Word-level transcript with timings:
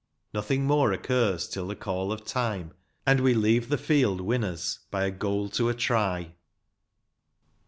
Nothing 0.33 0.65
more 0.65 0.91
occurs 0.91 1.47
till 1.47 1.67
the 1.67 1.75
call 1.75 2.11
of 2.11 2.25
time, 2.25 2.73
and 3.05 3.19
we 3.19 3.35
leave 3.35 3.69
the 3.69 3.77
field 3.77 4.19
winners 4.19 4.79
by 4.89 5.05
a 5.05 5.11
goal 5.11 5.47
to 5.49 5.69
a 5.69 5.75
try. 5.75 6.33